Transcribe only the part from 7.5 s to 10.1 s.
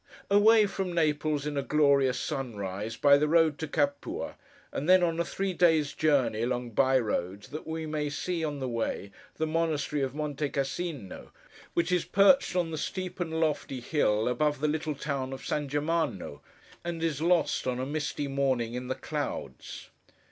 we may see, on the way, the monastery